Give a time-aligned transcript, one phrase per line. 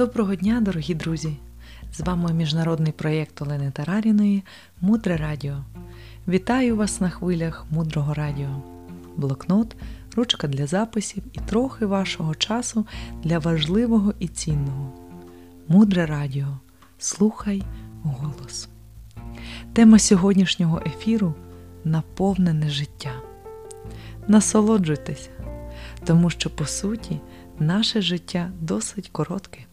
[0.00, 1.36] Доброго дня, дорогі друзі!
[1.92, 4.42] З вами міжнародний проєкт Олени Тараріної
[4.80, 5.64] Мудре Радіо.
[6.28, 8.62] Вітаю вас на хвилях Мудрого Радіо.
[9.16, 9.76] Блокнот,
[10.16, 12.86] ручка для записів і трохи вашого часу
[13.22, 14.92] для важливого і цінного.
[15.68, 16.58] Мудре Радіо.
[16.98, 17.62] Слухай
[18.02, 18.68] голос.
[19.72, 21.34] Тема сьогоднішнього ефіру
[21.84, 23.12] наповнене життя.
[24.28, 25.30] Насолоджуйтеся,
[26.04, 27.20] тому що по суті
[27.58, 29.66] наше життя досить коротке.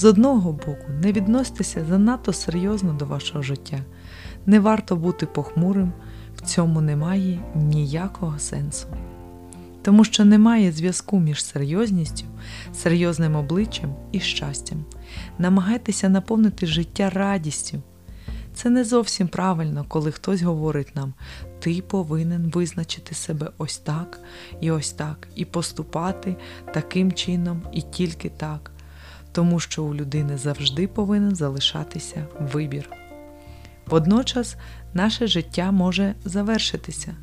[0.00, 3.78] З одного боку, не відносьтеся занадто серйозно до вашого життя.
[4.46, 5.92] Не варто бути похмурим,
[6.36, 8.86] в цьому немає ніякого сенсу.
[9.82, 12.24] Тому що немає зв'язку між серйозністю,
[12.74, 14.84] серйозним обличчям і щастям.
[15.38, 17.82] Намагайтеся наповнити життя радістю.
[18.54, 21.14] Це не зовсім правильно, коли хтось говорить нам,
[21.58, 24.20] ти повинен визначити себе ось так
[24.60, 26.36] і ось так, і поступати
[26.74, 28.70] таким чином і тільки так
[29.32, 32.90] тому що у людини завжди повинен залишатися вибір.
[33.86, 34.56] Водночас
[34.94, 37.14] наше життя може завершитися.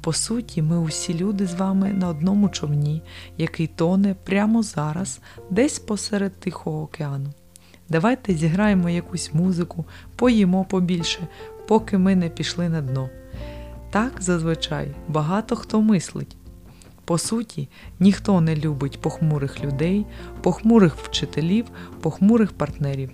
[0.00, 3.02] По суті, ми усі люди з вами на одному човні,
[3.38, 5.20] який тоне прямо зараз,
[5.50, 7.30] десь посеред Тихого океану.
[7.88, 9.84] Давайте зіграємо якусь музику,
[10.16, 11.28] поїмо побільше,
[11.68, 13.10] поки ми не пішли на дно.
[13.90, 16.36] Так зазвичай багато хто мислить.
[17.04, 17.68] По суті,
[18.00, 20.06] ніхто не любить похмурих людей,
[20.42, 21.66] похмурих вчителів,
[22.00, 23.10] похмурих партнерів.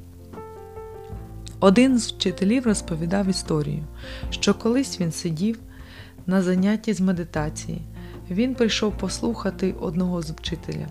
[1.60, 3.84] Один з вчителів розповідав історію,
[4.30, 5.58] що колись він сидів
[6.26, 7.82] на занятті з медитації.
[8.30, 10.86] Він прийшов послухати одного з вчителя.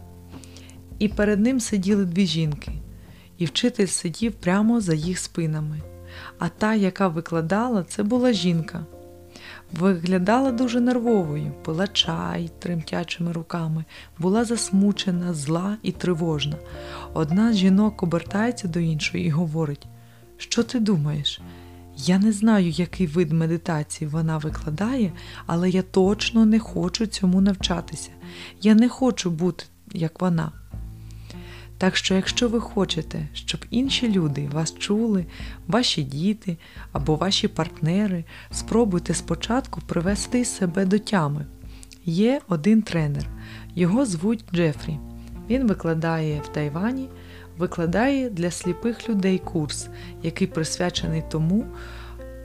[0.99, 2.71] І перед ним сиділи дві жінки,
[3.37, 5.81] і вчитель сидів прямо за їх спинами.
[6.39, 8.85] А та, яка викладала, це була жінка.
[9.71, 13.85] Виглядала дуже нервовою, пила чай тремтячими руками,
[14.19, 16.55] була засмучена, зла і тривожна.
[17.13, 19.87] Одна з жінок обертається до іншої і говорить:
[20.37, 21.41] Що ти думаєш?
[21.97, 25.11] Я не знаю, який вид медитації вона викладає,
[25.45, 28.09] але я точно не хочу цьому навчатися.
[28.61, 30.51] Я не хочу бути, як вона.
[31.79, 35.25] Так що, якщо ви хочете, щоб інші люди вас чули,
[35.67, 36.57] ваші діти
[36.91, 41.45] або ваші партнери, спробуйте спочатку привести себе до тями.
[42.05, 43.29] Є один тренер,
[43.75, 44.97] його звуть Джефрі.
[45.49, 47.09] Він викладає в Тайвані,
[47.57, 49.87] викладає для сліпих людей курс,
[50.23, 51.65] який присвячений тому,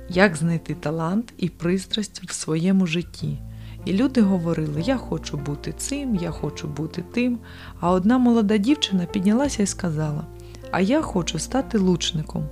[0.09, 3.39] як знайти талант і пристрасть в своєму житті.
[3.85, 7.39] І люди говорили: Я хочу бути цим, я хочу бути тим.
[7.81, 10.27] А одна молода дівчина піднялася і сказала:
[10.71, 12.49] А я хочу стати лучником.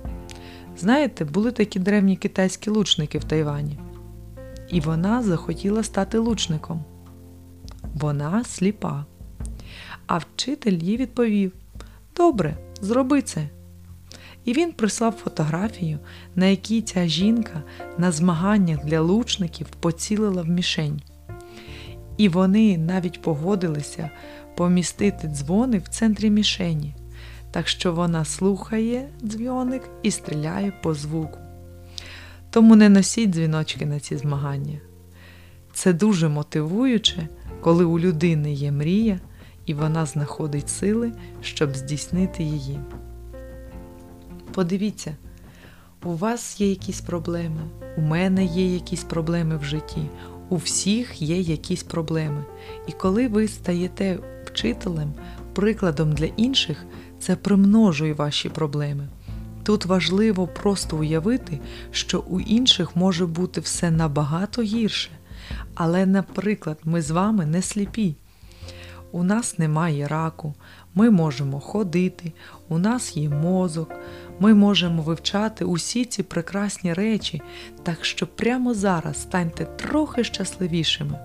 [0.77, 3.79] Знаєте, були такі древні китайські лучники в Тайвані.
[4.69, 6.83] І вона захотіла стати лучником.
[7.93, 9.05] Вона сліпа.
[10.07, 11.51] А вчитель їй відповів:
[12.15, 13.49] Добре, зроби це.
[14.45, 15.99] І він прислав фотографію,
[16.35, 17.63] на якій ця жінка
[17.97, 21.01] на змаганнях для лучників поцілила в мішень.
[22.17, 24.09] І вони навіть погодилися
[24.55, 26.95] помістити дзвони в центрі мішені,
[27.51, 31.39] так що вона слухає дзвоник і стріляє по звуку.
[32.49, 34.79] Тому не носіть дзвіночки на ці змагання.
[35.73, 37.27] Це дуже мотивуюче,
[37.61, 39.19] коли у людини є мрія,
[39.65, 42.79] і вона знаходить сили, щоб здійснити її.
[44.53, 45.15] Подивіться,
[46.03, 47.61] у вас є якісь проблеми,
[47.97, 50.09] у мене є якісь проблеми в житті.
[50.53, 52.45] У всіх є якісь проблеми.
[52.87, 55.13] І коли ви стаєте вчителем,
[55.53, 56.85] прикладом для інших,
[57.19, 59.07] це примножує ваші проблеми.
[59.63, 61.59] Тут важливо просто уявити,
[61.91, 65.09] що у інших може бути все набагато гірше.
[65.75, 68.15] Але, наприклад, ми з вами не сліпі.
[69.11, 70.53] У нас немає раку,
[70.95, 72.31] ми можемо ходити,
[72.69, 73.91] у нас є мозок,
[74.39, 77.41] ми можемо вивчати усі ці прекрасні речі,
[77.83, 81.19] так що прямо зараз станьте трохи щасливішими.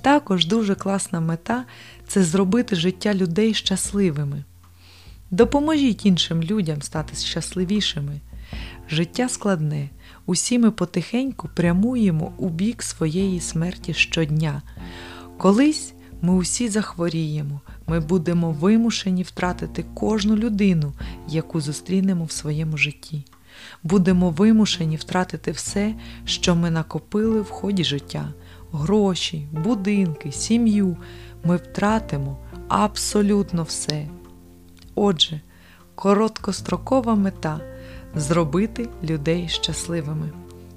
[0.00, 1.64] Також дуже класна мета
[2.06, 4.44] це зробити життя людей щасливими.
[5.30, 8.20] Допоможіть іншим людям стати щасливішими.
[8.90, 9.88] Життя складне,
[10.26, 14.62] усі ми потихеньку прямуємо у бік своєї смерті щодня.
[15.38, 20.92] Колись ми усі захворіємо, ми будемо вимушені втратити кожну людину,
[21.28, 23.24] яку зустрінемо в своєму житті.
[23.82, 28.32] Будемо вимушені втратити все, що ми накопили в ході життя,
[28.72, 30.96] гроші, будинки, сім'ю.
[31.44, 32.38] Ми втратимо
[32.68, 34.08] абсолютно все.
[34.94, 35.40] Отже,
[35.94, 37.60] короткострокова мета
[38.14, 40.30] зробити людей щасливими.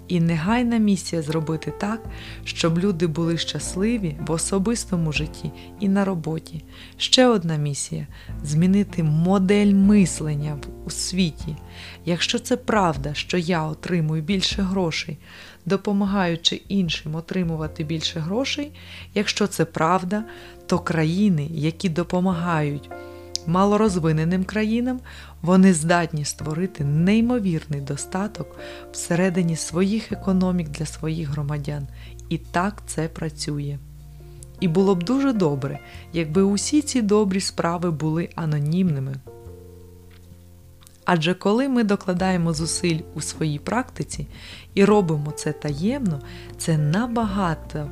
[0.08, 2.04] І негайна місія зробити так,
[2.44, 6.64] щоб люди були щасливі в особистому житті і на роботі.
[6.98, 8.08] Ще одна місія
[8.44, 11.56] змінити модель мислення у світі.
[12.06, 15.18] Якщо це правда, що я отримую більше грошей,
[15.66, 18.72] допомагаючи іншим отримувати більше грошей,
[19.14, 20.24] якщо це правда,
[20.66, 22.90] то країни, які допомагають
[23.48, 25.00] малорозвиненим країнам,
[25.42, 28.60] вони здатні створити неймовірний достаток
[28.92, 31.88] всередині своїх економік для своїх громадян.
[32.30, 33.78] І так це працює.
[34.60, 35.80] І було б дуже добре,
[36.14, 39.16] якби усі ці добрі справи були анонімними.
[41.06, 44.28] Адже коли ми докладаємо зусиль у своїй практиці
[44.74, 46.22] і робимо це таємно,
[46.58, 47.90] це набагато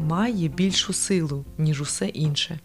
[0.00, 2.58] має більшу силу, ніж усе інше.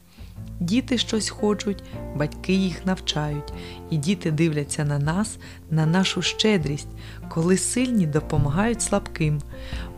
[0.60, 1.84] Діти щось хочуть,
[2.16, 3.54] батьки їх навчають,
[3.90, 5.38] і діти дивляться на нас,
[5.70, 6.88] на нашу щедрість,
[7.30, 9.42] коли сильні допомагають слабким.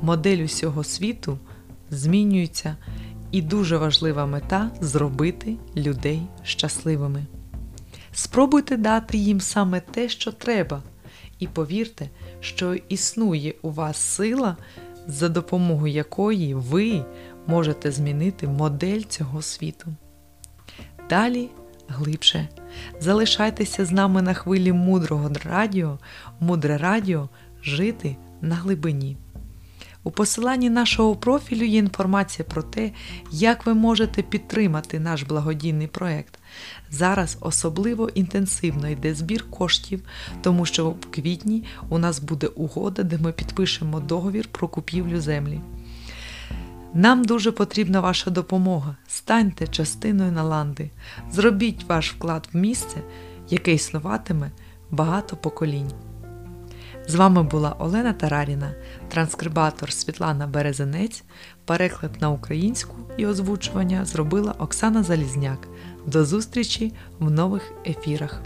[0.01, 1.39] Модель усього світу
[1.89, 2.77] змінюється,
[3.31, 7.25] і дуже важлива мета зробити людей щасливими.
[8.13, 10.83] Спробуйте дати їм саме те, що треба,
[11.39, 12.09] і повірте,
[12.39, 14.57] що існує у вас сила,
[15.07, 17.05] за допомогою якої ви
[17.47, 19.95] можете змінити модель цього світу.
[21.09, 21.49] Далі
[21.87, 22.49] глибше.
[22.99, 25.99] Залишайтеся з нами на хвилі мудрого радіо,
[26.39, 27.29] мудре радіо
[27.63, 29.17] жити на глибині.
[30.03, 32.91] У посиланні нашого профілю є інформація про те,
[33.31, 36.39] як ви можете підтримати наш благодійний проект.
[36.89, 40.01] Зараз особливо інтенсивно йде збір коштів,
[40.41, 45.61] тому що в квітні у нас буде угода, де ми підпишемо договір про купівлю землі.
[46.95, 48.95] Нам дуже потрібна ваша допомога.
[49.07, 50.89] Станьте частиною Наланди.
[51.31, 52.97] Зробіть ваш вклад в місце,
[53.49, 54.51] яке існуватиме
[54.91, 55.91] багато поколінь.
[57.07, 58.73] З вами була Олена Тараріна,
[59.09, 61.23] транскрибатор Світлана Березенець,
[61.65, 65.67] переклад на українську і озвучування зробила Оксана Залізняк.
[66.05, 68.41] До зустрічі в нових ефірах.